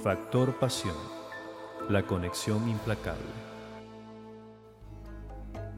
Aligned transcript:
Factor 0.00 0.58
Pasión, 0.58 0.96
la 1.88 2.02
conexión 2.02 2.68
implacable. 2.68 3.22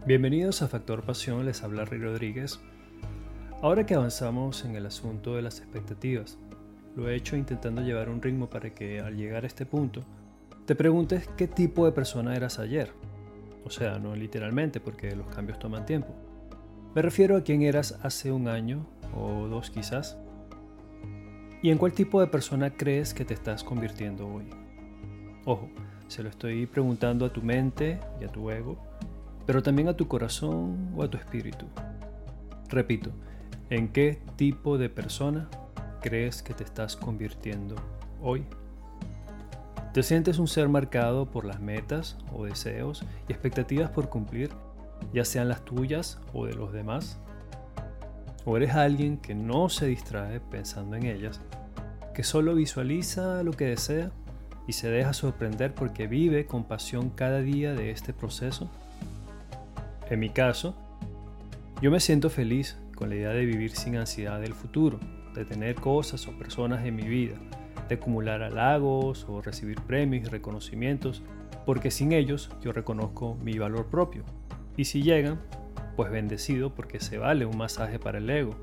Bienvenidos 0.06 0.62
a 0.62 0.68
Factor 0.68 1.02
Pasión, 1.02 1.44
les 1.44 1.62
habla 1.62 1.84
Rey 1.84 2.00
Rodríguez. 2.00 2.58
Ahora 3.60 3.84
que 3.84 3.94
avanzamos 3.94 4.64
en 4.64 4.76
el 4.76 4.86
asunto 4.86 5.36
de 5.36 5.42
las 5.42 5.58
expectativas, 5.58 6.38
lo 6.96 7.10
he 7.10 7.16
hecho 7.16 7.36
intentando 7.36 7.82
llevar 7.82 8.08
un 8.08 8.22
ritmo 8.22 8.48
para 8.48 8.70
que 8.70 9.00
al 9.00 9.16
llegar 9.16 9.44
a 9.44 9.46
este 9.46 9.66
punto, 9.66 10.02
te 10.64 10.74
preguntes 10.74 11.28
qué 11.36 11.46
tipo 11.46 11.84
de 11.84 11.92
persona 11.92 12.34
eras 12.34 12.58
ayer. 12.58 12.92
O 13.66 13.70
sea, 13.70 13.98
no 13.98 14.16
literalmente, 14.16 14.80
porque 14.80 15.14
los 15.14 15.26
cambios 15.26 15.58
toman 15.58 15.84
tiempo. 15.84 16.14
Me 16.94 17.02
refiero 17.02 17.36
a 17.36 17.42
quién 17.42 17.60
eras 17.60 17.98
hace 18.02 18.32
un 18.32 18.48
año 18.48 18.86
o 19.14 19.48
dos 19.48 19.70
quizás 19.70 20.16
¿Y 21.64 21.70
en 21.70 21.78
cuál 21.78 21.94
tipo 21.94 22.20
de 22.20 22.26
persona 22.26 22.68
crees 22.68 23.14
que 23.14 23.24
te 23.24 23.32
estás 23.32 23.64
convirtiendo 23.64 24.28
hoy? 24.28 24.44
Ojo, 25.46 25.70
se 26.08 26.22
lo 26.22 26.28
estoy 26.28 26.66
preguntando 26.66 27.24
a 27.24 27.32
tu 27.32 27.40
mente 27.40 28.00
y 28.20 28.24
a 28.24 28.28
tu 28.28 28.50
ego, 28.50 28.76
pero 29.46 29.62
también 29.62 29.88
a 29.88 29.96
tu 29.96 30.06
corazón 30.06 30.92
o 30.94 31.02
a 31.02 31.08
tu 31.08 31.16
espíritu. 31.16 31.64
Repito, 32.68 33.12
¿en 33.70 33.88
qué 33.88 34.20
tipo 34.36 34.76
de 34.76 34.90
persona 34.90 35.48
crees 36.02 36.42
que 36.42 36.52
te 36.52 36.64
estás 36.64 36.96
convirtiendo 36.96 37.76
hoy? 38.20 38.44
¿Te 39.94 40.02
sientes 40.02 40.38
un 40.38 40.48
ser 40.48 40.68
marcado 40.68 41.30
por 41.30 41.46
las 41.46 41.60
metas 41.60 42.18
o 42.34 42.44
deseos 42.44 43.06
y 43.26 43.32
expectativas 43.32 43.88
por 43.88 44.10
cumplir, 44.10 44.50
ya 45.14 45.24
sean 45.24 45.48
las 45.48 45.64
tuyas 45.64 46.20
o 46.34 46.44
de 46.44 46.52
los 46.52 46.74
demás? 46.74 47.18
¿O 48.44 48.56
eres 48.56 48.74
alguien 48.74 49.16
que 49.16 49.34
no 49.34 49.68
se 49.68 49.86
distrae 49.86 50.40
pensando 50.40 50.96
en 50.96 51.06
ellas 51.06 51.40
que 52.12 52.22
solo 52.22 52.54
visualiza 52.54 53.42
lo 53.42 53.52
que 53.52 53.66
desea 53.66 54.10
y 54.66 54.74
se 54.74 54.90
deja 54.90 55.12
sorprender 55.12 55.74
porque 55.74 56.06
vive 56.06 56.46
con 56.46 56.64
pasión 56.64 57.10
cada 57.10 57.40
día 57.40 57.72
de 57.72 57.90
este 57.90 58.12
proceso? 58.12 58.70
En 60.10 60.20
mi 60.20 60.28
caso, 60.28 60.76
yo 61.80 61.90
me 61.90 62.00
siento 62.00 62.28
feliz 62.28 62.76
con 62.94 63.08
la 63.08 63.16
idea 63.16 63.30
de 63.30 63.46
vivir 63.46 63.72
sin 63.72 63.96
ansiedad 63.96 64.40
del 64.40 64.54
futuro, 64.54 65.00
de 65.34 65.44
tener 65.44 65.74
cosas 65.76 66.28
o 66.28 66.38
personas 66.38 66.84
en 66.84 66.96
mi 66.96 67.08
vida, 67.08 67.36
de 67.88 67.94
acumular 67.94 68.42
halagos 68.42 69.26
o 69.28 69.40
recibir 69.40 69.80
premios 69.80 70.26
y 70.26 70.30
reconocimientos, 70.30 71.22
porque 71.64 71.90
sin 71.90 72.12
ellos 72.12 72.50
yo 72.62 72.72
reconozco 72.72 73.36
mi 73.42 73.58
valor 73.58 73.86
propio. 73.86 74.22
Y 74.76 74.84
si 74.84 75.02
llegan, 75.02 75.40
pues 75.96 76.10
bendecido 76.10 76.74
porque 76.74 77.00
se 77.00 77.18
vale 77.18 77.46
un 77.46 77.56
masaje 77.56 77.98
para 77.98 78.18
el 78.18 78.28
ego, 78.28 78.54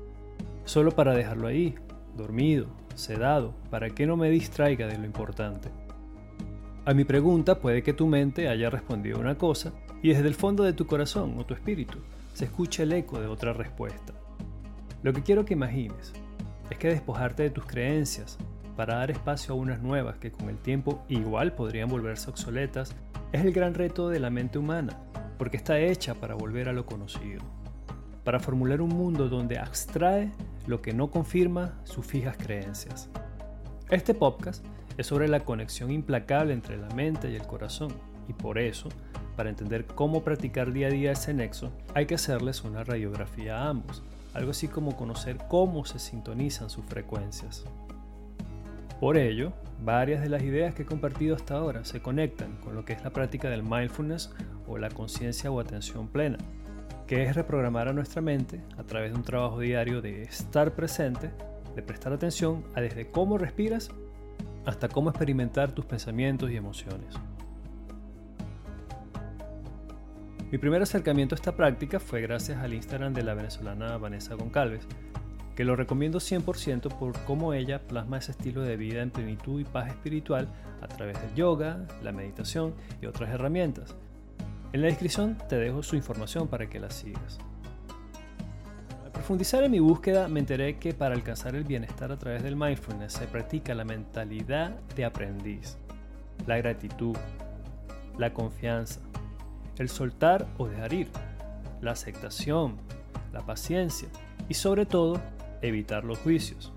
solo 0.64 0.92
para 0.92 1.14
dejarlo 1.14 1.48
ahí, 1.48 1.74
dormido, 2.16 2.66
sedado, 2.94 3.54
para 3.70 3.90
que 3.90 4.06
no 4.06 4.16
me 4.16 4.30
distraiga 4.30 4.86
de 4.86 4.98
lo 4.98 5.04
importante. 5.04 5.68
A 6.84 6.94
mi 6.94 7.04
pregunta 7.04 7.58
puede 7.60 7.82
que 7.82 7.92
tu 7.92 8.06
mente 8.06 8.48
haya 8.48 8.68
respondido 8.68 9.20
una 9.20 9.36
cosa 9.36 9.72
y 10.02 10.08
desde 10.08 10.28
el 10.28 10.34
fondo 10.34 10.64
de 10.64 10.72
tu 10.72 10.86
corazón 10.86 11.38
o 11.38 11.46
tu 11.46 11.54
espíritu 11.54 11.98
se 12.34 12.46
escuche 12.46 12.82
el 12.82 12.92
eco 12.92 13.20
de 13.20 13.26
otra 13.26 13.52
respuesta. 13.52 14.12
Lo 15.02 15.12
que 15.12 15.22
quiero 15.22 15.44
que 15.44 15.54
imagines 15.54 16.12
es 16.70 16.78
que 16.78 16.88
despojarte 16.88 17.44
de 17.44 17.50
tus 17.50 17.66
creencias 17.66 18.38
para 18.76 18.96
dar 18.96 19.10
espacio 19.10 19.54
a 19.54 19.56
unas 19.56 19.80
nuevas 19.80 20.16
que 20.16 20.32
con 20.32 20.48
el 20.48 20.58
tiempo 20.58 21.04
igual 21.08 21.52
podrían 21.52 21.88
volverse 21.88 22.30
obsoletas 22.30 22.94
es 23.32 23.44
el 23.44 23.52
gran 23.52 23.74
reto 23.74 24.08
de 24.08 24.20
la 24.20 24.30
mente 24.30 24.58
humana, 24.58 24.98
porque 25.42 25.56
está 25.56 25.80
hecha 25.80 26.14
para 26.14 26.36
volver 26.36 26.68
a 26.68 26.72
lo 26.72 26.86
conocido, 26.86 27.42
para 28.22 28.38
formular 28.38 28.80
un 28.80 28.90
mundo 28.90 29.28
donde 29.28 29.58
abstrae 29.58 30.30
lo 30.68 30.80
que 30.80 30.92
no 30.92 31.10
confirma 31.10 31.80
sus 31.82 32.06
fijas 32.06 32.36
creencias. 32.36 33.08
Este 33.90 34.14
podcast 34.14 34.64
es 34.96 35.08
sobre 35.08 35.26
la 35.26 35.40
conexión 35.40 35.90
implacable 35.90 36.52
entre 36.52 36.76
la 36.76 36.88
mente 36.90 37.28
y 37.28 37.34
el 37.34 37.44
corazón, 37.44 37.92
y 38.28 38.34
por 38.34 38.56
eso, 38.56 38.88
para 39.34 39.50
entender 39.50 39.84
cómo 39.84 40.22
practicar 40.22 40.72
día 40.72 40.86
a 40.86 40.90
día 40.90 41.10
ese 41.10 41.34
nexo, 41.34 41.72
hay 41.92 42.06
que 42.06 42.14
hacerles 42.14 42.62
una 42.62 42.84
radiografía 42.84 43.58
a 43.58 43.68
ambos, 43.68 44.04
algo 44.34 44.52
así 44.52 44.68
como 44.68 44.94
conocer 44.94 45.38
cómo 45.48 45.84
se 45.84 45.98
sintonizan 45.98 46.70
sus 46.70 46.84
frecuencias. 46.84 47.64
Por 49.00 49.16
ello, 49.16 49.52
varias 49.84 50.22
de 50.22 50.28
las 50.28 50.44
ideas 50.44 50.72
que 50.76 50.82
he 50.82 50.86
compartido 50.86 51.34
hasta 51.34 51.56
ahora 51.56 51.84
se 51.84 52.00
conectan 52.00 52.56
con 52.58 52.76
lo 52.76 52.84
que 52.84 52.92
es 52.92 53.02
la 53.02 53.10
práctica 53.10 53.50
del 53.50 53.64
mindfulness 53.64 54.30
o 54.72 54.78
la 54.78 54.88
conciencia 54.88 55.50
o 55.50 55.60
atención 55.60 56.08
plena, 56.08 56.38
que 57.06 57.22
es 57.24 57.34
reprogramar 57.34 57.88
a 57.88 57.92
nuestra 57.92 58.22
mente 58.22 58.60
a 58.78 58.84
través 58.84 59.12
de 59.12 59.18
un 59.18 59.24
trabajo 59.24 59.60
diario 59.60 60.00
de 60.00 60.22
estar 60.22 60.74
presente, 60.74 61.30
de 61.74 61.82
prestar 61.82 62.12
atención 62.12 62.64
a 62.74 62.80
desde 62.80 63.10
cómo 63.10 63.38
respiras 63.38 63.90
hasta 64.64 64.88
cómo 64.88 65.10
experimentar 65.10 65.72
tus 65.72 65.84
pensamientos 65.84 66.50
y 66.50 66.56
emociones. 66.56 67.14
Mi 70.50 70.58
primer 70.58 70.82
acercamiento 70.82 71.34
a 71.34 71.36
esta 71.36 71.56
práctica 71.56 71.98
fue 71.98 72.20
gracias 72.20 72.58
al 72.58 72.74
Instagram 72.74 73.14
de 73.14 73.22
la 73.22 73.34
venezolana 73.34 73.96
Vanessa 73.96 74.34
Goncalves, 74.34 74.86
que 75.56 75.64
lo 75.64 75.76
recomiendo 75.76 76.18
100% 76.18 76.98
por 76.98 77.18
cómo 77.24 77.54
ella 77.54 77.80
plasma 77.86 78.18
ese 78.18 78.32
estilo 78.32 78.62
de 78.62 78.76
vida 78.76 79.02
en 79.02 79.10
plenitud 79.10 79.60
y 79.60 79.64
paz 79.64 79.88
espiritual 79.88 80.48
a 80.80 80.88
través 80.88 81.20
del 81.20 81.34
yoga, 81.34 81.86
la 82.02 82.12
meditación 82.12 82.74
y 83.00 83.06
otras 83.06 83.30
herramientas, 83.30 83.94
en 84.72 84.80
la 84.80 84.86
descripción 84.86 85.36
te 85.48 85.56
dejo 85.56 85.82
su 85.82 85.96
información 85.96 86.48
para 86.48 86.68
que 86.68 86.80
la 86.80 86.90
sigas. 86.90 87.38
Al 89.04 89.12
profundizar 89.12 89.62
en 89.64 89.70
mi 89.70 89.80
búsqueda 89.80 90.28
me 90.28 90.40
enteré 90.40 90.78
que 90.78 90.94
para 90.94 91.14
alcanzar 91.14 91.54
el 91.54 91.64
bienestar 91.64 92.10
a 92.10 92.18
través 92.18 92.42
del 92.42 92.56
mindfulness 92.56 93.12
se 93.12 93.26
practica 93.26 93.74
la 93.74 93.84
mentalidad 93.84 94.70
de 94.96 95.04
aprendiz, 95.04 95.76
la 96.46 96.56
gratitud, 96.56 97.16
la 98.18 98.32
confianza, 98.32 99.00
el 99.78 99.88
soltar 99.88 100.46
o 100.58 100.66
dejar 100.68 100.92
ir, 100.92 101.08
la 101.80 101.92
aceptación, 101.92 102.76
la 103.32 103.44
paciencia 103.44 104.08
y 104.48 104.54
sobre 104.54 104.86
todo 104.86 105.20
evitar 105.60 106.04
los 106.04 106.18
juicios. 106.18 106.72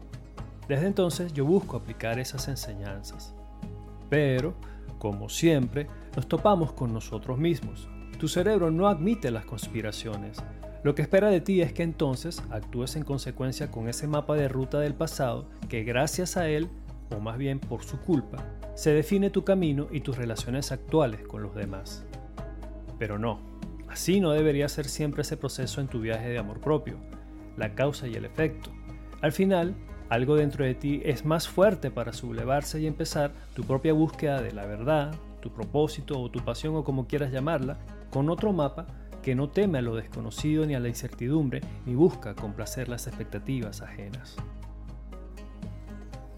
Desde 0.68 0.88
entonces 0.88 1.34
yo 1.34 1.46
busco 1.46 1.78
aplicar 1.78 2.20
esas 2.20 2.48
enseñanzas. 2.48 3.34
Pero, 4.10 4.54
como 5.00 5.30
siempre, 5.30 5.88
nos 6.16 6.28
topamos 6.28 6.74
con 6.74 6.94
nosotros 6.94 7.38
mismos. 7.38 7.90
Tu 8.20 8.28
cerebro 8.28 8.72
no 8.72 8.88
admite 8.88 9.32
las 9.32 9.46
conspiraciones. 9.46 10.38
Lo 10.84 10.96
que 10.96 11.02
espera 11.02 11.30
de 11.30 11.42
ti 11.42 11.62
es 11.62 11.74
que 11.74 11.84
entonces 11.84 12.44
actúes 12.52 12.96
en 12.96 13.04
consecuencia 13.04 13.72
con 13.72 13.90
ese 13.90 14.08
mapa 14.08 14.36
de 14.36 14.48
ruta 14.48 14.80
del 14.80 14.94
pasado 14.94 15.50
que 15.68 15.84
gracias 15.84 16.38
a 16.38 16.48
él, 16.48 16.70
o 17.10 17.20
más 17.20 17.38
bien 17.38 17.60
por 17.60 17.84
su 17.84 18.00
culpa, 18.00 18.38
se 18.76 18.94
define 18.94 19.30
tu 19.30 19.44
camino 19.44 19.88
y 19.92 20.02
tus 20.02 20.18
relaciones 20.18 20.72
actuales 20.72 21.22
con 21.28 21.42
los 21.42 21.56
demás. 21.56 22.06
Pero 23.00 23.18
no, 23.18 23.40
así 23.90 24.20
no 24.22 24.32
debería 24.32 24.70
ser 24.70 24.86
siempre 24.86 25.24
ese 25.24 25.38
proceso 25.38 25.82
en 25.82 25.88
tu 25.88 26.00
viaje 26.00 26.30
de 26.30 26.38
amor 26.38 26.62
propio, 26.62 26.98
la 27.58 27.74
causa 27.74 28.08
y 28.08 28.14
el 28.14 28.26
efecto. 28.26 28.72
Al 29.22 29.32
final, 29.32 29.76
algo 30.10 30.36
dentro 30.36 30.64
de 30.64 30.76
ti 30.76 31.02
es 31.04 31.26
más 31.26 31.48
fuerte 31.48 31.90
para 31.90 32.14
sublevarse 32.14 32.80
y 32.80 32.86
empezar 32.86 33.34
tu 33.56 33.64
propia 33.64 33.94
búsqueda 33.94 34.42
de 34.42 34.52
la 34.52 34.66
verdad, 34.66 35.16
tu 35.46 35.52
propósito 35.52 36.20
o 36.20 36.32
tu 36.32 36.44
pasión 36.44 36.76
o 36.76 36.84
como 36.84 37.06
quieras 37.06 37.32
llamarla, 37.32 37.78
con 38.10 38.32
otro 38.32 38.52
mapa 38.52 38.88
que 39.22 39.36
no 39.36 39.48
teme 39.48 39.78
a 39.78 39.82
lo 39.84 39.96
desconocido 39.96 40.66
ni 40.66 40.74
a 40.74 40.80
la 40.80 40.88
incertidumbre, 40.88 41.62
ni 41.86 41.94
busca 41.94 42.34
complacer 42.34 42.90
las 42.90 43.06
expectativas 43.06 43.84
ajenas. 43.84 44.38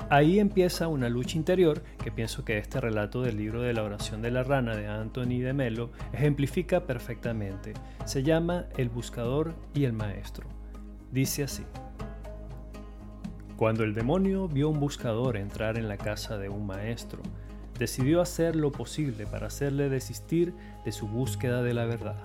Ahí 0.09 0.39
empieza 0.39 0.89
una 0.89 1.07
lucha 1.07 1.37
interior 1.37 1.83
que 2.03 2.11
pienso 2.11 2.43
que 2.43 2.57
este 2.57 2.81
relato 2.81 3.21
del 3.21 3.37
libro 3.37 3.61
de 3.61 3.73
la 3.73 3.83
oración 3.83 4.21
de 4.21 4.31
la 4.31 4.43
rana 4.43 4.75
de 4.75 4.87
Anthony 4.87 5.39
de 5.39 5.53
Melo 5.53 5.91
ejemplifica 6.11 6.81
perfectamente. 6.81 7.75
Se 8.03 8.23
llama 8.23 8.65
El 8.75 8.89
buscador 8.89 9.55
y 9.73 9.85
el 9.85 9.93
maestro. 9.93 10.47
Dice 11.13 11.43
así. 11.43 11.63
Cuando 13.55 13.85
el 13.85 13.93
demonio 13.93 14.49
vio 14.49 14.67
un 14.67 14.81
buscador 14.81 15.37
entrar 15.37 15.77
en 15.77 15.87
la 15.87 15.97
casa 15.97 16.37
de 16.37 16.49
un 16.49 16.67
maestro, 16.67 17.21
decidió 17.77 18.21
hacer 18.21 18.55
lo 18.55 18.71
posible 18.71 19.25
para 19.27 19.47
hacerle 19.47 19.89
desistir 19.89 20.53
de 20.85 20.91
su 20.91 21.07
búsqueda 21.07 21.61
de 21.61 21.73
la 21.73 21.85
verdad. 21.85 22.17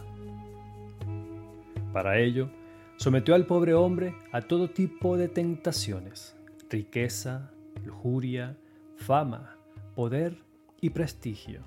Para 1.92 2.18
ello, 2.18 2.50
sometió 2.96 3.34
al 3.34 3.46
pobre 3.46 3.74
hombre 3.74 4.14
a 4.32 4.42
todo 4.42 4.70
tipo 4.70 5.16
de 5.16 5.28
tentaciones, 5.28 6.34
riqueza, 6.70 7.50
lujuria, 7.84 8.56
fama, 8.96 9.56
poder 9.94 10.38
y 10.80 10.90
prestigio. 10.90 11.60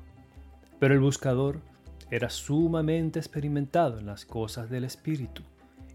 Pero 0.79 0.93
el 0.93 0.99
buscador 0.99 1.61
era 2.09 2.29
sumamente 2.29 3.19
experimentado 3.19 3.99
en 3.99 4.05
las 4.05 4.25
cosas 4.25 4.69
del 4.69 4.83
espíritu, 4.83 5.43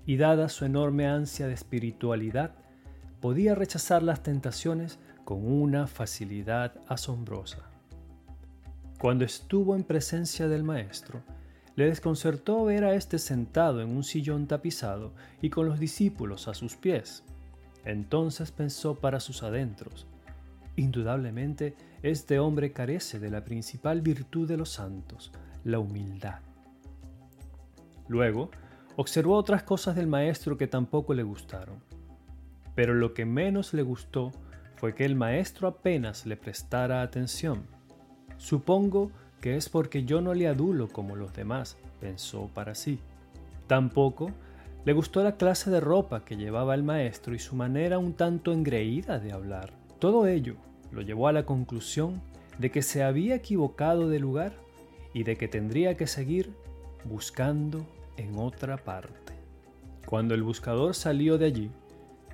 y 0.07 0.17
dada 0.17 0.49
su 0.49 0.65
enorme 0.65 1.07
ansia 1.07 1.47
de 1.47 1.55
espiritualidad, 1.55 2.55
podía 3.21 3.55
rechazar 3.55 4.03
las 4.03 4.23
tentaciones 4.23 4.99
con 5.25 5.45
una 5.45 5.87
facilidad 5.87 6.73
asombrosa. 6.89 7.70
Cuando 9.01 9.25
estuvo 9.25 9.75
en 9.77 9.83
presencia 9.83 10.47
del 10.47 10.63
maestro, 10.63 11.23
le 11.75 11.87
desconcertó 11.87 12.63
ver 12.67 12.85
a 12.85 12.95
éste 12.95 13.19
sentado 13.19 13.81
en 13.81 13.89
un 13.89 14.05
sillón 14.05 14.47
tapizado 14.47 15.15
y 15.41 15.49
con 15.49 15.67
los 15.67 15.81
discípulos 15.81 16.49
a 16.49 16.55
sus 16.55 16.77
pies. 16.77 17.25
Entonces 17.87 18.53
pensó 18.53 18.97
para 18.97 19.19
sus 19.19 19.43
adentros, 19.43 20.07
indudablemente 20.77 21.75
este 22.03 22.39
hombre 22.39 22.73
carece 22.73 23.19
de 23.19 23.31
la 23.31 23.43
principal 23.43 24.03
virtud 24.03 24.47
de 24.47 24.59
los 24.59 24.69
santos, 24.69 25.33
la 25.65 25.79
humildad. 25.79 26.41
Luego, 28.07 28.51
observó 28.97 29.37
otras 29.37 29.63
cosas 29.63 29.97
del 29.97 30.09
maestro 30.09 30.59
que 30.59 30.67
tampoco 30.67 31.15
le 31.15 31.23
gustaron. 31.23 31.83
Pero 32.75 32.93
lo 32.93 33.15
que 33.15 33.25
menos 33.25 33.73
le 33.73 33.81
gustó 33.81 34.31
fue 34.77 34.95
que 34.95 35.07
el 35.07 35.17
maestro 35.17 35.69
apenas 35.69 36.27
le 36.27 36.37
prestara 36.37 37.01
atención. 37.01 37.80
Supongo 38.41 39.11
que 39.43 39.57
es 39.57 39.69
porque 39.69 40.05
yo 40.05 40.23
no 40.23 40.33
le 40.33 40.49
adulo 40.49 40.89
como 40.89 41.15
los 41.15 41.35
demás, 41.35 41.77
pensó 42.01 42.49
para 42.55 42.75
sí. 42.75 42.99
Tampoco 43.67 44.31
le 44.87 44.95
gustó 44.95 45.23
la 45.23 45.37
clase 45.37 45.71
de 45.71 45.79
ropa 45.79 46.25
que 46.25 46.39
llevaba 46.39 46.75
el 46.75 46.83
maestro 46.83 47.35
y 47.35 47.39
su 47.39 47.55
manera 47.55 47.99
un 47.99 48.15
tanto 48.15 48.53
engreída 48.53 49.19
de 49.19 49.33
hablar. 49.33 49.75
Todo 49.99 50.27
ello 50.27 50.57
lo 50.91 51.03
llevó 51.03 51.29
a 51.29 51.33
la 51.33 51.45
conclusión 51.45 52.23
de 52.59 52.71
que 52.71 52.81
se 52.81 53.03
había 53.03 53.35
equivocado 53.35 54.09
de 54.09 54.21
lugar 54.21 54.55
y 55.13 55.25
de 55.25 55.37
que 55.37 55.47
tendría 55.47 55.99
que 55.99 56.07
seguir 56.07 56.51
buscando 57.05 57.85
en 58.17 58.39
otra 58.39 58.79
parte. 58.79 59.35
Cuando 60.07 60.35
el 60.35 60.43
buscador 60.43 60.95
salió 60.95 61.37
de 61.37 61.45
allí, 61.45 61.71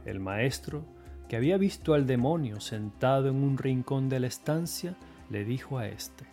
el 0.04 0.20
maestro, 0.20 0.84
que 1.28 1.34
había 1.34 1.56
visto 1.56 1.94
al 1.94 2.06
demonio 2.06 2.60
sentado 2.60 3.28
en 3.28 3.42
un 3.42 3.58
rincón 3.58 4.08
de 4.08 4.20
la 4.20 4.28
estancia, 4.28 4.94
le 5.30 5.44
dijo 5.44 5.78
a 5.78 5.88
éste, 5.88 6.24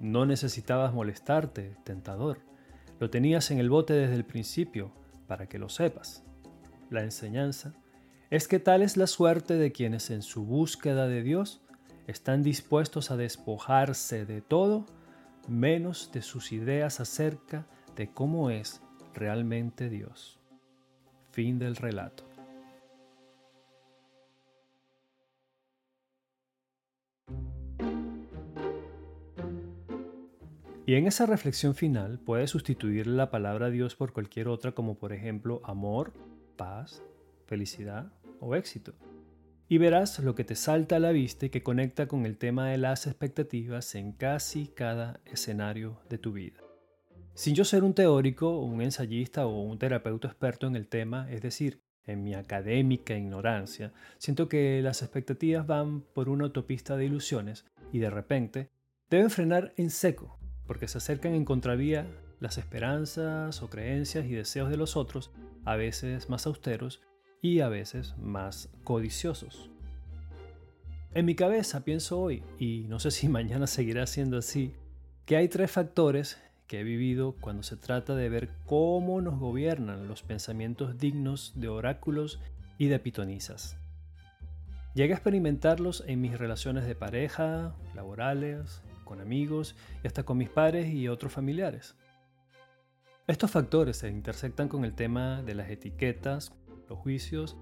No 0.00 0.26
necesitabas 0.26 0.92
molestarte, 0.92 1.76
tentador, 1.84 2.38
lo 2.98 3.10
tenías 3.10 3.50
en 3.50 3.58
el 3.58 3.70
bote 3.70 3.94
desde 3.94 4.14
el 4.14 4.24
principio, 4.24 4.92
para 5.26 5.46
que 5.46 5.58
lo 5.58 5.68
sepas. 5.68 6.24
La 6.90 7.02
enseñanza 7.02 7.74
es 8.30 8.48
que 8.48 8.58
tal 8.58 8.82
es 8.82 8.96
la 8.96 9.06
suerte 9.06 9.54
de 9.54 9.72
quienes 9.72 10.10
en 10.10 10.22
su 10.22 10.44
búsqueda 10.44 11.06
de 11.06 11.22
Dios 11.22 11.60
están 12.06 12.42
dispuestos 12.42 13.10
a 13.10 13.16
despojarse 13.16 14.26
de 14.26 14.40
todo 14.40 14.86
menos 15.48 16.10
de 16.12 16.22
sus 16.22 16.52
ideas 16.52 17.00
acerca 17.00 17.66
de 17.96 18.10
cómo 18.10 18.50
es 18.50 18.82
realmente 19.14 19.88
Dios. 19.88 20.38
Fin 21.30 21.58
del 21.58 21.76
relato. 21.76 22.29
Y 30.90 30.96
en 30.96 31.06
esa 31.06 31.24
reflexión 31.24 31.76
final 31.76 32.18
puedes 32.18 32.50
sustituir 32.50 33.06
la 33.06 33.30
palabra 33.30 33.70
Dios 33.70 33.94
por 33.94 34.12
cualquier 34.12 34.48
otra 34.48 34.72
como 34.72 34.98
por 34.98 35.12
ejemplo 35.12 35.60
amor, 35.62 36.12
paz, 36.56 37.04
felicidad 37.46 38.12
o 38.40 38.56
éxito. 38.56 38.94
Y 39.68 39.78
verás 39.78 40.18
lo 40.18 40.34
que 40.34 40.42
te 40.42 40.56
salta 40.56 40.96
a 40.96 40.98
la 40.98 41.12
vista 41.12 41.46
y 41.46 41.50
que 41.50 41.62
conecta 41.62 42.08
con 42.08 42.26
el 42.26 42.36
tema 42.36 42.70
de 42.70 42.78
las 42.78 43.06
expectativas 43.06 43.94
en 43.94 44.10
casi 44.10 44.66
cada 44.66 45.20
escenario 45.26 46.00
de 46.08 46.18
tu 46.18 46.32
vida. 46.32 46.58
Sin 47.34 47.54
yo 47.54 47.64
ser 47.64 47.84
un 47.84 47.94
teórico, 47.94 48.58
un 48.58 48.82
ensayista 48.82 49.46
o 49.46 49.62
un 49.62 49.78
terapeuta 49.78 50.26
experto 50.26 50.66
en 50.66 50.74
el 50.74 50.88
tema, 50.88 51.30
es 51.30 51.40
decir, 51.40 51.84
en 52.04 52.24
mi 52.24 52.34
académica 52.34 53.16
ignorancia, 53.16 53.92
siento 54.18 54.48
que 54.48 54.82
las 54.82 55.02
expectativas 55.02 55.68
van 55.68 56.00
por 56.00 56.28
una 56.28 56.46
autopista 56.46 56.96
de 56.96 57.04
ilusiones 57.04 57.64
y 57.92 58.00
de 58.00 58.10
repente 58.10 58.70
deben 59.08 59.30
frenar 59.30 59.72
en 59.76 59.90
seco, 59.90 60.39
porque 60.70 60.86
se 60.86 60.98
acercan 60.98 61.34
en 61.34 61.44
contravía 61.44 62.06
las 62.38 62.56
esperanzas 62.56 63.60
o 63.60 63.68
creencias 63.68 64.24
y 64.26 64.34
deseos 64.34 64.70
de 64.70 64.76
los 64.76 64.96
otros, 64.96 65.32
a 65.64 65.74
veces 65.74 66.30
más 66.30 66.46
austeros 66.46 67.02
y 67.42 67.58
a 67.58 67.68
veces 67.68 68.16
más 68.18 68.68
codiciosos. 68.84 69.68
En 71.12 71.26
mi 71.26 71.34
cabeza 71.34 71.82
pienso 71.82 72.20
hoy, 72.20 72.44
y 72.56 72.84
no 72.88 73.00
sé 73.00 73.10
si 73.10 73.28
mañana 73.28 73.66
seguirá 73.66 74.06
siendo 74.06 74.38
así, 74.38 74.72
que 75.26 75.36
hay 75.36 75.48
tres 75.48 75.72
factores 75.72 76.40
que 76.68 76.78
he 76.78 76.84
vivido 76.84 77.34
cuando 77.40 77.64
se 77.64 77.76
trata 77.76 78.14
de 78.14 78.28
ver 78.28 78.50
cómo 78.64 79.20
nos 79.20 79.40
gobiernan 79.40 80.06
los 80.06 80.22
pensamientos 80.22 80.98
dignos 80.98 81.52
de 81.56 81.66
oráculos 81.66 82.38
y 82.78 82.86
de 82.86 83.00
pitonizas. 83.00 83.76
Llegué 84.94 85.14
a 85.14 85.16
experimentarlos 85.16 86.04
en 86.06 86.20
mis 86.20 86.38
relaciones 86.38 86.86
de 86.86 86.94
pareja, 86.94 87.74
laborales, 87.96 88.82
con 89.10 89.20
amigos 89.20 89.74
y 90.04 90.06
hasta 90.06 90.22
con 90.22 90.38
mis 90.38 90.50
padres 90.50 90.86
y 90.86 91.08
otros 91.08 91.32
familiares. 91.32 91.96
Estos 93.26 93.50
factores 93.50 93.96
se 93.96 94.08
intersectan 94.08 94.68
con 94.68 94.84
el 94.84 94.94
tema 94.94 95.42
de 95.42 95.56
las 95.56 95.68
etiquetas, 95.68 96.52
los 96.88 96.96
juicios, 96.96 97.56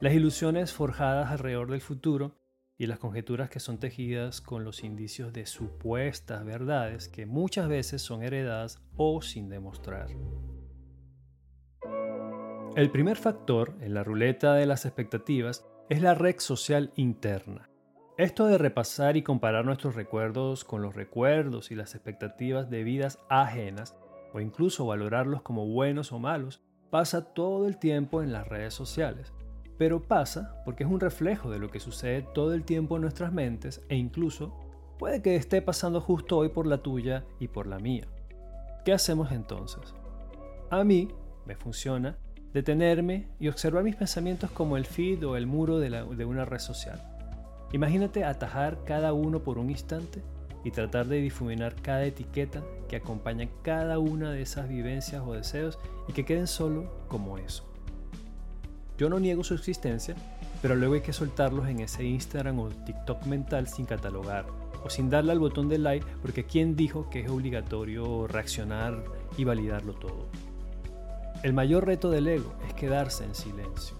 las 0.00 0.14
ilusiones 0.14 0.72
forjadas 0.72 1.30
alrededor 1.30 1.70
del 1.70 1.82
futuro 1.82 2.38
y 2.78 2.86
las 2.86 2.98
conjeturas 2.98 3.50
que 3.50 3.60
son 3.60 3.78
tejidas 3.78 4.40
con 4.40 4.64
los 4.64 4.82
indicios 4.82 5.34
de 5.34 5.44
supuestas 5.44 6.42
verdades 6.46 7.08
que 7.08 7.26
muchas 7.26 7.68
veces 7.68 8.00
son 8.00 8.22
heredadas 8.22 8.80
o 8.96 9.20
sin 9.20 9.50
demostrar. 9.50 10.08
El 12.76 12.90
primer 12.90 13.18
factor 13.18 13.76
en 13.82 13.92
la 13.92 14.04
ruleta 14.04 14.54
de 14.54 14.64
las 14.64 14.86
expectativas 14.86 15.66
es 15.90 16.00
la 16.00 16.14
red 16.14 16.36
social 16.38 16.92
interna. 16.96 17.68
Esto 18.18 18.46
de 18.46 18.58
repasar 18.58 19.16
y 19.16 19.22
comparar 19.22 19.64
nuestros 19.64 19.94
recuerdos 19.94 20.64
con 20.64 20.82
los 20.82 20.94
recuerdos 20.94 21.70
y 21.70 21.74
las 21.74 21.94
expectativas 21.94 22.68
de 22.68 22.84
vidas 22.84 23.18
ajenas, 23.30 23.96
o 24.34 24.40
incluso 24.40 24.84
valorarlos 24.84 25.40
como 25.40 25.66
buenos 25.66 26.12
o 26.12 26.18
malos, 26.18 26.60
pasa 26.90 27.32
todo 27.32 27.66
el 27.66 27.78
tiempo 27.78 28.22
en 28.22 28.32
las 28.32 28.46
redes 28.46 28.74
sociales 28.74 29.32
pero 29.78 30.02
pasa 30.02 30.60
porque 30.64 30.82
es 30.82 30.90
un 30.90 31.00
reflejo 31.00 31.50
de 31.50 31.60
lo 31.60 31.70
que 31.70 31.80
sucede 31.80 32.26
todo 32.34 32.52
el 32.52 32.64
tiempo 32.64 32.96
en 32.96 33.02
nuestras 33.02 33.32
mentes 33.32 33.80
e 33.88 33.96
incluso 33.96 34.52
puede 34.98 35.22
que 35.22 35.36
esté 35.36 35.62
pasando 35.62 36.00
justo 36.00 36.36
hoy 36.36 36.48
por 36.48 36.66
la 36.66 36.78
tuya 36.78 37.24
y 37.38 37.48
por 37.48 37.68
la 37.68 37.78
mía. 37.78 38.08
¿Qué 38.84 38.92
hacemos 38.92 39.30
entonces? 39.30 39.94
A 40.70 40.82
mí 40.82 41.08
me 41.46 41.54
funciona 41.54 42.18
detenerme 42.52 43.28
y 43.38 43.48
observar 43.48 43.84
mis 43.84 43.94
pensamientos 43.94 44.50
como 44.50 44.76
el 44.76 44.84
feed 44.84 45.24
o 45.24 45.36
el 45.36 45.46
muro 45.46 45.78
de, 45.78 45.90
de 45.90 46.24
una 46.24 46.44
red 46.44 46.58
social. 46.58 47.17
Imagínate 47.72 48.24
atajar 48.24 48.82
cada 48.84 49.12
uno 49.12 49.40
por 49.40 49.58
un 49.58 49.70
instante 49.70 50.22
y 50.64 50.70
tratar 50.70 51.06
de 51.06 51.20
difuminar 51.20 51.74
cada 51.76 52.04
etiqueta 52.04 52.62
que 52.88 52.96
acompaña 52.96 53.48
cada 53.62 53.98
una 53.98 54.32
de 54.32 54.42
esas 54.42 54.68
vivencias 54.68 55.22
o 55.24 55.34
deseos 55.34 55.78
y 56.08 56.12
que 56.12 56.24
queden 56.24 56.46
solo 56.46 56.90
como 57.08 57.38
eso. 57.38 57.64
Yo 58.96 59.08
no 59.08 59.20
niego 59.20 59.44
su 59.44 59.54
existencia, 59.54 60.16
pero 60.60 60.74
luego 60.74 60.94
hay 60.94 61.02
que 61.02 61.12
soltarlos 61.12 61.68
en 61.68 61.80
ese 61.80 62.04
Instagram 62.04 62.58
o 62.58 62.68
TikTok 62.68 63.26
mental 63.26 63.68
sin 63.68 63.84
catalogar 63.84 64.46
o 64.84 64.90
sin 64.90 65.10
darle 65.10 65.32
al 65.32 65.38
botón 65.38 65.68
de 65.68 65.78
like 65.78 66.06
porque 66.22 66.44
¿quién 66.44 66.74
dijo 66.74 67.08
que 67.10 67.20
es 67.20 67.30
obligatorio 67.30 68.26
reaccionar 68.26 69.04
y 69.36 69.44
validarlo 69.44 69.92
todo? 69.92 70.26
El 71.42 71.52
mayor 71.52 71.86
reto 71.86 72.10
del 72.10 72.26
ego 72.26 72.52
es 72.66 72.74
quedarse 72.74 73.24
en 73.24 73.34
silencio. 73.34 73.96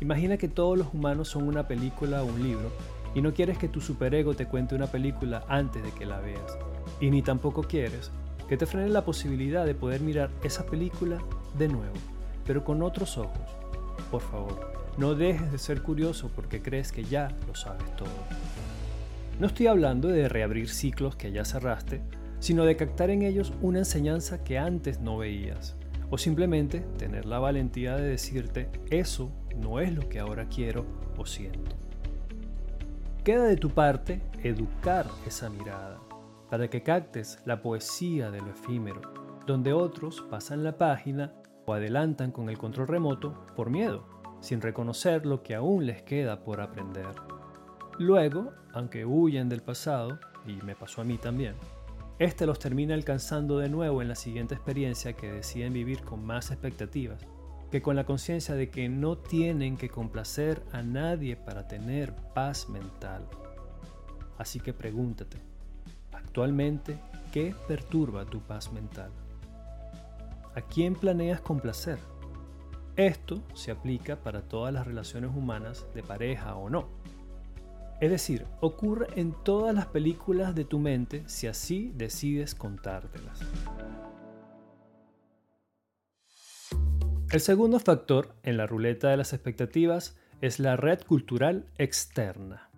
Imagina 0.00 0.38
que 0.38 0.48
todos 0.48 0.78
los 0.78 0.94
humanos 0.94 1.28
son 1.28 1.46
una 1.46 1.68
película 1.68 2.22
o 2.22 2.26
un 2.26 2.42
libro 2.42 2.72
y 3.14 3.22
no 3.22 3.34
quieres 3.34 3.58
que 3.58 3.68
tu 3.68 3.80
superego 3.80 4.34
te 4.34 4.46
cuente 4.46 4.74
una 4.74 4.86
película 4.86 5.44
antes 5.48 5.82
de 5.82 5.90
que 5.92 6.06
la 6.06 6.20
veas. 6.20 6.58
Y 7.00 7.10
ni 7.10 7.22
tampoco 7.22 7.62
quieres 7.62 8.10
que 8.48 8.56
te 8.56 8.66
frene 8.66 8.88
la 8.88 9.04
posibilidad 9.04 9.64
de 9.64 9.74
poder 9.74 10.00
mirar 10.00 10.30
esa 10.42 10.66
película 10.66 11.18
de 11.56 11.68
nuevo, 11.68 11.94
pero 12.44 12.64
con 12.64 12.82
otros 12.82 13.18
ojos 13.18 13.62
por 14.12 14.20
favor, 14.20 14.72
no 14.98 15.14
dejes 15.14 15.50
de 15.50 15.58
ser 15.58 15.82
curioso 15.82 16.30
porque 16.36 16.60
crees 16.60 16.92
que 16.92 17.04
ya 17.04 17.34
lo 17.46 17.54
sabes 17.54 17.96
todo. 17.96 18.10
No 19.40 19.46
estoy 19.46 19.66
hablando 19.66 20.08
de 20.08 20.28
reabrir 20.28 20.68
ciclos 20.68 21.16
que 21.16 21.32
ya 21.32 21.44
cerraste, 21.44 22.02
sino 22.40 22.64
de 22.64 22.76
captar 22.76 23.10
en 23.10 23.22
ellos 23.22 23.52
una 23.62 23.78
enseñanza 23.78 24.44
que 24.44 24.58
antes 24.58 25.00
no 25.00 25.16
veías, 25.16 25.76
o 26.10 26.18
simplemente 26.18 26.80
tener 26.98 27.24
la 27.24 27.38
valentía 27.38 27.96
de 27.96 28.06
decirte, 28.06 28.68
eso 28.90 29.32
no 29.56 29.80
es 29.80 29.94
lo 29.94 30.08
que 30.08 30.20
ahora 30.20 30.46
quiero 30.48 30.84
o 31.16 31.24
siento. 31.24 31.74
Queda 33.24 33.44
de 33.44 33.56
tu 33.56 33.70
parte 33.70 34.20
educar 34.42 35.06
esa 35.24 35.48
mirada, 35.48 36.00
para 36.50 36.68
que 36.68 36.82
captes 36.82 37.38
la 37.44 37.62
poesía 37.62 38.32
de 38.32 38.40
lo 38.40 38.50
efímero, 38.50 39.00
donde 39.46 39.72
otros 39.72 40.22
pasan 40.28 40.64
la 40.64 40.76
página 40.76 41.32
o 41.64 41.72
adelantan 41.72 42.32
con 42.32 42.48
el 42.48 42.58
control 42.58 42.88
remoto 42.88 43.46
por 43.54 43.70
miedo, 43.70 44.04
sin 44.40 44.60
reconocer 44.60 45.24
lo 45.24 45.44
que 45.44 45.54
aún 45.54 45.86
les 45.86 46.02
queda 46.02 46.42
por 46.42 46.60
aprender. 46.60 47.14
Luego, 47.96 48.54
aunque 48.72 49.06
huyen 49.06 49.48
del 49.48 49.62
pasado, 49.62 50.18
y 50.44 50.54
me 50.64 50.74
pasó 50.74 51.02
a 51.02 51.04
mí 51.04 51.16
también, 51.16 51.54
este 52.18 52.44
los 52.44 52.58
termina 52.58 52.94
alcanzando 52.94 53.58
de 53.58 53.68
nuevo 53.68 54.02
en 54.02 54.08
la 54.08 54.16
siguiente 54.16 54.56
experiencia 54.56 55.12
que 55.12 55.30
deciden 55.30 55.72
vivir 55.72 56.02
con 56.02 56.24
más 56.24 56.50
expectativas, 56.50 57.24
que 57.72 57.80
con 57.80 57.96
la 57.96 58.04
conciencia 58.04 58.54
de 58.54 58.68
que 58.68 58.90
no 58.90 59.16
tienen 59.16 59.78
que 59.78 59.88
complacer 59.88 60.62
a 60.72 60.82
nadie 60.82 61.36
para 61.36 61.66
tener 61.68 62.14
paz 62.34 62.68
mental. 62.68 63.26
Así 64.36 64.60
que 64.60 64.74
pregúntate, 64.74 65.38
actualmente, 66.12 66.98
¿qué 67.32 67.54
perturba 67.66 68.26
tu 68.26 68.40
paz 68.40 68.70
mental? 68.74 69.10
¿A 70.54 70.60
quién 70.60 70.94
planeas 70.94 71.40
complacer? 71.40 71.98
Esto 72.96 73.40
se 73.54 73.70
aplica 73.70 74.16
para 74.16 74.42
todas 74.42 74.74
las 74.74 74.86
relaciones 74.86 75.30
humanas 75.34 75.86
de 75.94 76.02
pareja 76.02 76.56
o 76.56 76.68
no. 76.68 76.88
Es 78.02 78.10
decir, 78.10 78.44
ocurre 78.60 79.06
en 79.16 79.32
todas 79.32 79.74
las 79.74 79.86
películas 79.86 80.54
de 80.54 80.66
tu 80.66 80.78
mente 80.78 81.22
si 81.26 81.46
así 81.46 81.90
decides 81.96 82.54
contártelas. 82.54 83.40
El 87.32 87.40
segundo 87.40 87.80
factor 87.80 88.34
en 88.42 88.58
la 88.58 88.66
ruleta 88.66 89.08
de 89.08 89.16
las 89.16 89.32
expectativas 89.32 90.18
es 90.42 90.58
la 90.58 90.76
red 90.76 91.00
cultural 91.00 91.64
externa. 91.78 92.68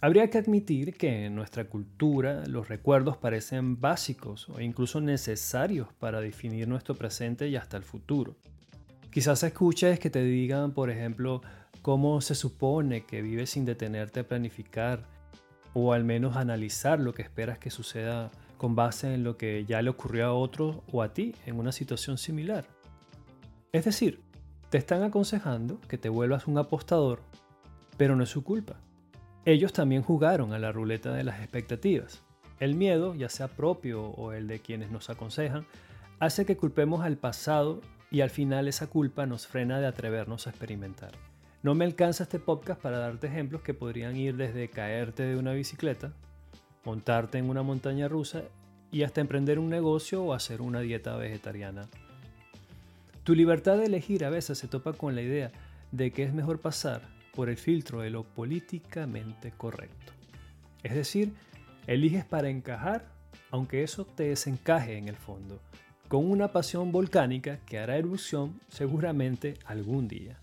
Habría 0.00 0.30
que 0.30 0.38
admitir 0.38 0.94
que 0.96 1.26
en 1.26 1.34
nuestra 1.34 1.64
cultura 1.64 2.44
los 2.46 2.68
recuerdos 2.68 3.16
parecen 3.16 3.80
básicos 3.80 4.48
o 4.48 4.60
incluso 4.60 5.00
necesarios 5.00 5.88
para 5.98 6.20
definir 6.20 6.68
nuestro 6.68 6.94
presente 6.94 7.48
y 7.48 7.56
hasta 7.56 7.76
el 7.76 7.82
futuro. 7.82 8.36
Quizás 9.10 9.42
escuches 9.42 9.98
que 9.98 10.08
te 10.08 10.22
digan, 10.22 10.70
por 10.70 10.88
ejemplo, 10.88 11.42
cómo 11.82 12.20
se 12.20 12.36
supone 12.36 13.04
que 13.04 13.22
vives 13.22 13.50
sin 13.50 13.64
detenerte 13.64 14.20
a 14.20 14.28
planificar 14.28 15.04
o 15.72 15.92
al 15.92 16.04
menos 16.04 16.36
analizar 16.36 17.00
lo 17.00 17.12
que 17.12 17.22
esperas 17.22 17.58
que 17.58 17.70
suceda 17.70 18.30
con 18.56 18.76
base 18.76 19.14
en 19.14 19.24
lo 19.24 19.36
que 19.36 19.64
ya 19.64 19.82
le 19.82 19.90
ocurrió 19.90 20.26
a 20.26 20.32
otro 20.32 20.84
o 20.92 21.02
a 21.02 21.12
ti 21.12 21.34
en 21.44 21.58
una 21.58 21.72
situación 21.72 22.18
similar. 22.18 22.64
Es 23.74 23.84
decir, 23.84 24.20
te 24.70 24.78
están 24.78 25.02
aconsejando 25.02 25.80
que 25.88 25.98
te 25.98 26.08
vuelvas 26.08 26.46
un 26.46 26.58
apostador, 26.58 27.18
pero 27.96 28.14
no 28.14 28.22
es 28.22 28.28
su 28.28 28.44
culpa. 28.44 28.76
Ellos 29.44 29.72
también 29.72 30.02
jugaron 30.02 30.52
a 30.52 30.60
la 30.60 30.70
ruleta 30.70 31.12
de 31.12 31.24
las 31.24 31.40
expectativas. 31.40 32.22
El 32.60 32.76
miedo, 32.76 33.16
ya 33.16 33.28
sea 33.28 33.48
propio 33.48 34.00
o 34.00 34.30
el 34.30 34.46
de 34.46 34.60
quienes 34.60 34.92
nos 34.92 35.10
aconsejan, 35.10 35.66
hace 36.20 36.46
que 36.46 36.56
culpemos 36.56 37.04
al 37.04 37.16
pasado 37.16 37.80
y 38.12 38.20
al 38.20 38.30
final 38.30 38.68
esa 38.68 38.86
culpa 38.86 39.26
nos 39.26 39.48
frena 39.48 39.80
de 39.80 39.88
atrevernos 39.88 40.46
a 40.46 40.50
experimentar. 40.50 41.10
No 41.64 41.74
me 41.74 41.84
alcanza 41.84 42.22
este 42.22 42.38
podcast 42.38 42.80
para 42.80 42.98
darte 42.98 43.26
ejemplos 43.26 43.62
que 43.62 43.74
podrían 43.74 44.16
ir 44.16 44.36
desde 44.36 44.70
caerte 44.70 45.24
de 45.24 45.36
una 45.36 45.52
bicicleta, 45.52 46.12
montarte 46.84 47.38
en 47.38 47.50
una 47.50 47.64
montaña 47.64 48.06
rusa 48.06 48.44
y 48.92 49.02
hasta 49.02 49.20
emprender 49.20 49.58
un 49.58 49.68
negocio 49.68 50.22
o 50.22 50.32
hacer 50.32 50.62
una 50.62 50.78
dieta 50.78 51.16
vegetariana 51.16 51.88
tu 53.24 53.34
libertad 53.34 53.78
de 53.78 53.86
elegir 53.86 54.24
a 54.24 54.30
veces 54.30 54.58
se 54.58 54.68
topa 54.68 54.92
con 54.92 55.14
la 55.14 55.22
idea 55.22 55.50
de 55.90 56.10
que 56.12 56.22
es 56.22 56.34
mejor 56.34 56.60
pasar 56.60 57.02
por 57.34 57.48
el 57.48 57.56
filtro 57.56 58.00
de 58.00 58.10
lo 58.10 58.22
políticamente 58.22 59.50
correcto. 59.50 60.12
Es 60.82 60.94
decir, 60.94 61.32
eliges 61.86 62.24
para 62.26 62.50
encajar, 62.50 63.10
aunque 63.50 63.82
eso 63.82 64.04
te 64.04 64.24
desencaje 64.24 64.98
en 64.98 65.08
el 65.08 65.16
fondo, 65.16 65.60
con 66.08 66.30
una 66.30 66.52
pasión 66.52 66.92
volcánica 66.92 67.60
que 67.64 67.78
hará 67.78 67.96
erupción 67.96 68.60
seguramente 68.68 69.54
algún 69.64 70.06
día. 70.06 70.38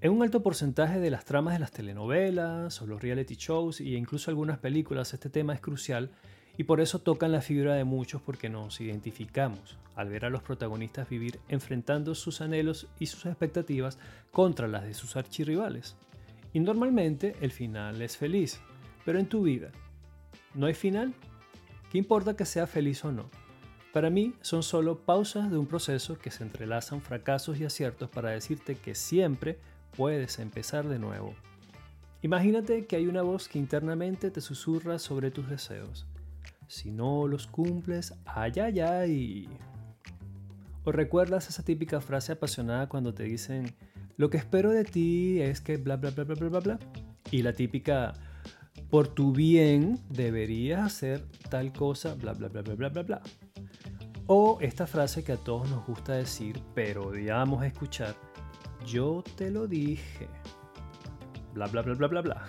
En 0.00 0.12
un 0.12 0.22
alto 0.22 0.42
porcentaje 0.42 0.98
de 0.98 1.10
las 1.10 1.24
tramas 1.24 1.54
de 1.54 1.60
las 1.60 1.72
telenovelas 1.72 2.80
o 2.80 2.86
los 2.86 3.02
reality 3.02 3.36
shows 3.36 3.80
e 3.80 3.90
incluso 3.90 4.30
algunas 4.30 4.58
películas 4.58 5.12
este 5.12 5.30
tema 5.30 5.54
es 5.54 5.60
crucial 5.60 6.10
y 6.56 6.64
por 6.64 6.80
eso 6.80 7.00
tocan 7.00 7.32
la 7.32 7.40
fibra 7.40 7.74
de 7.74 7.84
muchos 7.84 8.22
porque 8.22 8.48
nos 8.48 8.80
identificamos 8.80 9.76
al 9.96 10.08
ver 10.08 10.24
a 10.24 10.30
los 10.30 10.42
protagonistas 10.42 11.08
vivir 11.08 11.40
enfrentando 11.48 12.14
sus 12.14 12.40
anhelos 12.40 12.86
y 12.98 13.06
sus 13.06 13.26
expectativas 13.26 13.98
contra 14.30 14.68
las 14.68 14.84
de 14.84 14.94
sus 14.94 15.16
archirrivales. 15.16 15.96
Y 16.52 16.60
normalmente 16.60 17.36
el 17.40 17.50
final 17.50 18.00
es 18.02 18.16
feliz, 18.16 18.60
pero 19.04 19.18
en 19.18 19.26
tu 19.26 19.42
vida, 19.42 19.70
¿no 20.54 20.66
hay 20.66 20.74
final? 20.74 21.14
¿Qué 21.90 21.98
importa 21.98 22.36
que 22.36 22.44
sea 22.44 22.66
feliz 22.66 23.04
o 23.04 23.12
no? 23.12 23.28
Para 23.92 24.10
mí 24.10 24.34
son 24.40 24.64
solo 24.64 24.98
pausas 24.98 25.50
de 25.50 25.56
un 25.56 25.66
proceso 25.66 26.18
que 26.18 26.32
se 26.32 26.42
entrelazan 26.42 27.00
fracasos 27.00 27.58
y 27.58 27.64
aciertos 27.64 28.10
para 28.10 28.30
decirte 28.30 28.76
que 28.76 28.96
siempre 28.96 29.58
puedes 29.96 30.40
empezar 30.40 30.88
de 30.88 30.98
nuevo. 30.98 31.34
Imagínate 32.22 32.86
que 32.86 32.96
hay 32.96 33.06
una 33.06 33.22
voz 33.22 33.48
que 33.48 33.58
internamente 33.58 34.30
te 34.30 34.40
susurra 34.40 34.98
sobre 34.98 35.30
tus 35.30 35.48
deseos 35.48 36.06
si 36.74 36.90
no 36.90 37.28
los 37.28 37.46
cumples, 37.46 38.14
ay, 38.24 38.52
ay, 38.60 38.80
ay. 38.80 39.48
¿O 40.82 40.90
recuerdas 40.90 41.48
esa 41.48 41.62
típica 41.62 42.00
frase 42.00 42.32
apasionada 42.32 42.88
cuando 42.88 43.14
te 43.14 43.22
dicen, 43.22 43.74
lo 44.16 44.28
que 44.28 44.38
espero 44.38 44.70
de 44.72 44.84
ti 44.84 45.40
es 45.40 45.60
que 45.60 45.76
bla, 45.76 45.96
bla, 45.96 46.10
bla, 46.10 46.24
bla, 46.24 46.34
bla, 46.34 46.48
bla, 46.48 46.60
bla? 46.60 46.78
Y 47.30 47.42
la 47.42 47.52
típica, 47.52 48.12
por 48.90 49.06
tu 49.06 49.32
bien 49.32 50.00
deberías 50.10 50.80
hacer 50.80 51.24
tal 51.48 51.72
cosa, 51.72 52.14
bla, 52.14 52.32
bla, 52.32 52.48
bla, 52.48 52.62
bla, 52.62 52.74
bla, 52.74 52.88
bla, 52.88 53.02
bla. 53.02 53.22
O 54.26 54.58
esta 54.60 54.88
frase 54.88 55.22
que 55.22 55.32
a 55.32 55.36
todos 55.36 55.70
nos 55.70 55.86
gusta 55.86 56.14
decir, 56.14 56.60
pero 56.74 57.08
odiamos 57.08 57.64
escuchar, 57.64 58.16
yo 58.84 59.22
te 59.36 59.48
lo 59.48 59.68
dije. 59.68 60.28
Bla, 61.54 61.68
bla, 61.68 61.82
bla, 61.82 61.94
bla, 61.94 62.08
bla, 62.08 62.20
bla. 62.20 62.44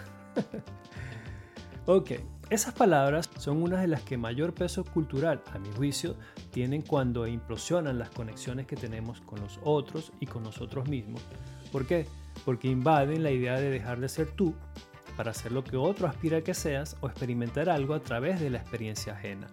ok, 1.85 2.11
esas 2.49 2.73
palabras 2.73 3.29
son 3.39 3.63
unas 3.63 3.81
de 3.81 3.87
las 3.87 4.03
que 4.03 4.17
mayor 4.17 4.53
peso 4.53 4.83
cultural, 4.83 5.41
a 5.51 5.57
mi 5.57 5.71
juicio, 5.71 6.15
tienen 6.51 6.83
cuando 6.83 7.25
implosionan 7.25 7.97
las 7.97 8.11
conexiones 8.11 8.67
que 8.67 8.75
tenemos 8.75 9.21
con 9.21 9.39
los 9.41 9.59
otros 9.63 10.11
y 10.19 10.27
con 10.27 10.43
nosotros 10.43 10.87
mismos. 10.87 11.21
¿Por 11.71 11.87
qué? 11.87 12.05
Porque 12.45 12.67
invaden 12.67 13.23
la 13.23 13.31
idea 13.31 13.59
de 13.59 13.71
dejar 13.71 13.99
de 13.99 14.09
ser 14.09 14.29
tú 14.31 14.53
para 15.17 15.31
hacer 15.31 15.51
lo 15.51 15.63
que 15.63 15.77
otro 15.77 16.07
aspira 16.07 16.37
a 16.37 16.41
que 16.41 16.53
seas 16.53 16.97
o 17.01 17.07
experimentar 17.07 17.69
algo 17.69 17.93
a 17.93 17.99
través 17.99 18.39
de 18.39 18.49
la 18.49 18.59
experiencia 18.59 19.13
ajena. 19.13 19.47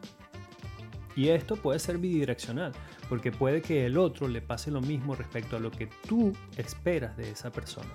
Y 1.15 1.29
esto 1.29 1.57
puede 1.57 1.79
ser 1.79 1.99
bidireccional, 1.99 2.73
porque 3.09 3.33
puede 3.33 3.63
que 3.63 3.87
el 3.87 3.99
otro 3.99 4.29
le 4.29 4.41
pase 4.43 4.71
lo 4.71 4.81
mismo 4.81 5.15
respecto 5.15 5.57
a 5.57 5.61
lo 5.61 5.71
que 5.71 5.89
tú 6.09 6.33
esperas 6.57 7.17
de 7.17 7.31
esa 7.31 7.51
persona. 7.51 7.91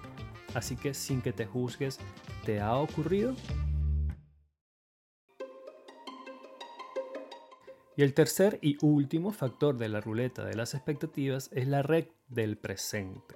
Así 0.54 0.76
que 0.76 0.94
sin 0.94 1.22
que 1.22 1.34
te 1.34 1.46
juzgues, 1.46 2.00
¿te 2.46 2.62
ha 2.62 2.76
ocurrido? 2.76 3.36
Y 7.98 8.04
el 8.04 8.14
tercer 8.14 8.60
y 8.62 8.78
último 8.86 9.32
factor 9.32 9.76
de 9.76 9.90
la 9.90 10.00
ruleta 10.00 10.46
de 10.46 10.56
las 10.56 10.76
expectativas 10.76 11.50
es 11.52 11.68
la 11.68 11.82
red 11.82 12.06
del 12.28 12.56
presente. 12.56 13.36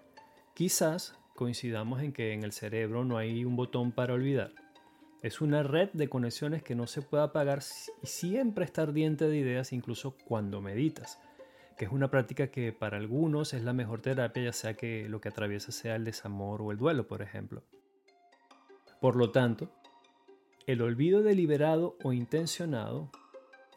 Quizás 0.53 1.17
coincidamos 1.35 2.03
en 2.03 2.13
que 2.13 2.33
en 2.33 2.43
el 2.43 2.51
cerebro 2.51 3.03
no 3.03 3.17
hay 3.17 3.43
un 3.43 3.55
botón 3.55 3.91
para 3.91 4.13
olvidar. 4.13 4.53
Es 5.23 5.41
una 5.41 5.63
red 5.63 5.89
de 5.93 6.09
conexiones 6.09 6.61
que 6.61 6.75
no 6.75 6.85
se 6.85 7.01
puede 7.01 7.23
apagar 7.23 7.63
y 8.03 8.05
siempre 8.05 8.63
está 8.63 8.83
ardiente 8.83 9.27
de 9.27 9.37
ideas 9.37 9.73
incluso 9.73 10.15
cuando 10.25 10.61
meditas, 10.61 11.19
que 11.75 11.85
es 11.85 11.91
una 11.91 12.11
práctica 12.11 12.51
que 12.51 12.71
para 12.71 12.97
algunos 12.97 13.55
es 13.55 13.63
la 13.63 13.73
mejor 13.73 14.01
terapia, 14.01 14.43
ya 14.43 14.53
sea 14.53 14.75
que 14.75 15.09
lo 15.09 15.21
que 15.21 15.29
atraviesa 15.29 15.71
sea 15.71 15.95
el 15.95 16.05
desamor 16.05 16.61
o 16.61 16.71
el 16.71 16.77
duelo, 16.77 17.07
por 17.07 17.23
ejemplo. 17.23 17.63
Por 18.99 19.15
lo 19.15 19.31
tanto, 19.31 19.71
el 20.67 20.83
olvido 20.83 21.23
deliberado 21.23 21.97
o 22.03 22.13
intencionado 22.13 23.09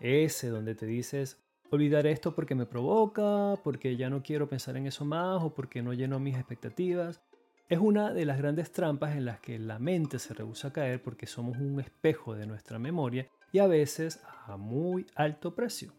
ese 0.05 0.49
donde 0.49 0.75
te 0.75 0.87
dices, 0.87 1.39
olvidar 1.71 2.07
esto 2.07 2.35
porque 2.35 2.55
me 2.55 2.67
provoca, 2.67 3.59
porque 3.65 3.97
ya 3.97 4.11
no 4.11 4.23
quiero 4.23 4.49
pensar 4.49 4.77
en 4.77 4.87
eso 4.87 5.05
más 5.05 5.43
o 5.43 5.55
porque 5.55 5.83
no 5.83 5.95
lleno 5.95 6.21
mis 6.21 6.37
expectativas. 6.37 7.23
Es 7.69 7.79
una 7.79 8.13
de 8.13 8.27
las 8.27 8.37
grandes 8.37 8.71
trampas 8.71 9.17
en 9.17 9.25
las 9.25 9.41
que 9.41 9.59
la 9.59 9.79
mente 9.79 10.19
se 10.19 10.35
rehúsa 10.35 10.69
a 10.69 10.73
caer 10.73 11.03
porque 11.03 11.27
somos 11.27 11.57
un 11.57 11.81
espejo 11.81 12.35
de 12.35 12.47
nuestra 12.47 12.79
memoria 12.79 13.27
y 13.53 13.59
a 13.59 13.67
veces 13.67 14.21
a 14.47 14.59
muy 14.59 15.07
alto 15.15 15.55
precio. 15.55 15.93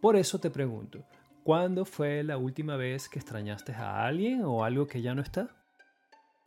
Por 0.00 0.16
eso 0.16 0.40
te 0.40 0.50
pregunto, 0.50 1.04
¿cuándo 1.44 1.84
fue 1.84 2.24
la 2.24 2.36
última 2.36 2.76
vez 2.76 3.08
que 3.08 3.20
extrañaste 3.20 3.72
a 3.72 4.04
alguien 4.04 4.42
o 4.44 4.64
algo 4.64 4.88
que 4.88 5.02
ya 5.02 5.14
no 5.14 5.22
está? 5.22 5.50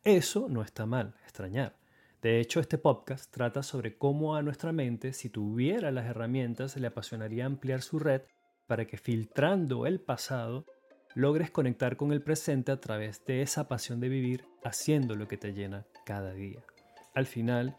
Eso 0.02 0.48
no 0.50 0.60
está 0.60 0.84
mal, 0.84 1.14
extrañar. 1.22 1.74
De 2.24 2.40
hecho, 2.40 2.58
este 2.58 2.78
podcast 2.78 3.30
trata 3.30 3.62
sobre 3.62 3.98
cómo 3.98 4.34
a 4.34 4.40
nuestra 4.40 4.72
mente, 4.72 5.12
si 5.12 5.28
tuviera 5.28 5.90
las 5.90 6.06
herramientas, 6.06 6.74
le 6.74 6.86
apasionaría 6.86 7.44
ampliar 7.44 7.82
su 7.82 7.98
red 7.98 8.22
para 8.66 8.86
que 8.86 8.96
filtrando 8.96 9.84
el 9.84 10.00
pasado, 10.00 10.64
logres 11.14 11.50
conectar 11.50 11.98
con 11.98 12.12
el 12.12 12.22
presente 12.22 12.72
a 12.72 12.80
través 12.80 13.22
de 13.26 13.42
esa 13.42 13.68
pasión 13.68 14.00
de 14.00 14.08
vivir 14.08 14.46
haciendo 14.64 15.16
lo 15.16 15.28
que 15.28 15.36
te 15.36 15.52
llena 15.52 15.86
cada 16.06 16.32
día. 16.32 16.64
Al 17.14 17.26
final, 17.26 17.76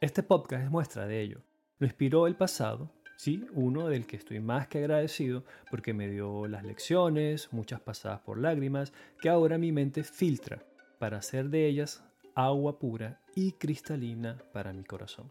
este 0.00 0.22
podcast 0.22 0.62
es 0.62 0.70
muestra 0.70 1.08
de 1.08 1.20
ello. 1.20 1.42
Lo 1.80 1.88
inspiró 1.88 2.28
el 2.28 2.36
pasado, 2.36 2.92
sí, 3.16 3.44
uno 3.54 3.88
del 3.88 4.06
que 4.06 4.14
estoy 4.14 4.38
más 4.38 4.68
que 4.68 4.78
agradecido 4.78 5.42
porque 5.68 5.92
me 5.92 6.08
dio 6.08 6.46
las 6.46 6.62
lecciones, 6.62 7.52
muchas 7.52 7.80
pasadas 7.80 8.20
por 8.20 8.38
lágrimas, 8.38 8.92
que 9.20 9.30
ahora 9.30 9.58
mi 9.58 9.72
mente 9.72 10.04
filtra 10.04 10.62
para 11.00 11.16
hacer 11.16 11.48
de 11.48 11.66
ellas 11.66 12.04
agua 12.34 12.78
pura 12.78 13.20
y 13.34 13.52
cristalina 13.52 14.38
para 14.52 14.72
mi 14.72 14.84
corazón. 14.84 15.30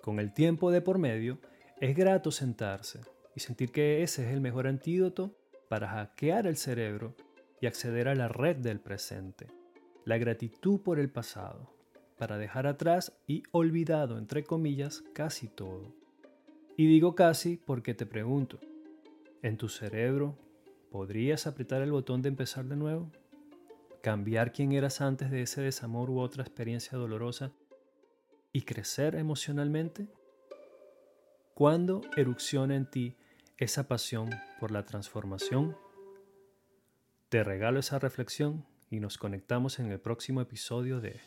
Con 0.00 0.20
el 0.20 0.32
tiempo 0.32 0.70
de 0.70 0.80
por 0.80 0.98
medio, 0.98 1.38
es 1.80 1.96
grato 1.96 2.30
sentarse 2.30 3.00
y 3.34 3.40
sentir 3.40 3.70
que 3.70 4.02
ese 4.02 4.26
es 4.26 4.32
el 4.32 4.40
mejor 4.40 4.66
antídoto 4.66 5.36
para 5.68 5.88
hackear 5.88 6.46
el 6.46 6.56
cerebro 6.56 7.14
y 7.60 7.66
acceder 7.66 8.08
a 8.08 8.14
la 8.14 8.28
red 8.28 8.56
del 8.56 8.80
presente. 8.80 9.48
La 10.04 10.18
gratitud 10.18 10.80
por 10.80 10.98
el 10.98 11.10
pasado, 11.10 11.72
para 12.18 12.38
dejar 12.38 12.66
atrás 12.66 13.12
y 13.26 13.42
olvidado, 13.50 14.18
entre 14.18 14.44
comillas, 14.44 15.02
casi 15.12 15.48
todo. 15.48 15.92
Y 16.76 16.86
digo 16.86 17.14
casi 17.14 17.56
porque 17.56 17.94
te 17.94 18.06
pregunto, 18.06 18.58
¿en 19.42 19.56
tu 19.56 19.68
cerebro 19.68 20.38
podrías 20.90 21.46
apretar 21.46 21.82
el 21.82 21.92
botón 21.92 22.22
de 22.22 22.28
empezar 22.28 22.64
de 22.66 22.76
nuevo? 22.76 23.10
Cambiar 24.06 24.52
quién 24.52 24.70
eras 24.70 25.00
antes 25.00 25.32
de 25.32 25.42
ese 25.42 25.62
desamor 25.62 26.10
u 26.10 26.20
otra 26.20 26.44
experiencia 26.44 26.96
dolorosa 26.96 27.50
y 28.52 28.62
crecer 28.62 29.16
emocionalmente? 29.16 30.06
¿Cuándo 31.54 32.02
erupciona 32.16 32.76
en 32.76 32.88
ti 32.88 33.16
esa 33.56 33.88
pasión 33.88 34.30
por 34.60 34.70
la 34.70 34.84
transformación? 34.84 35.76
Te 37.30 37.42
regalo 37.42 37.80
esa 37.80 37.98
reflexión 37.98 38.64
y 38.90 39.00
nos 39.00 39.18
conectamos 39.18 39.80
en 39.80 39.90
el 39.90 39.98
próximo 39.98 40.40
episodio 40.40 41.00
de 41.00 41.20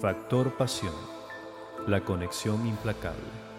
Factor 0.00 0.56
Pasión, 0.56 0.96
la 1.86 2.04
conexión 2.04 2.66
implacable. 2.66 3.51